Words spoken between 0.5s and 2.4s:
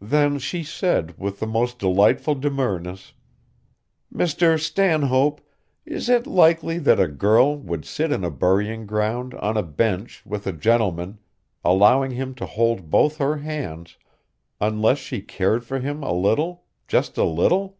said with the most delightful